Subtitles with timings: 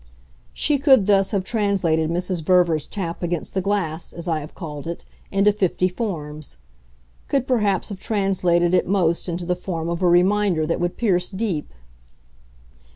[0.51, 2.41] She could thus have translated Mrs.
[2.41, 6.57] Verver's tap against the glass, as I have called it, into fifty forms;
[7.27, 11.29] could perhaps have translated it most into the form of a reminder that would pierce
[11.29, 11.71] deep.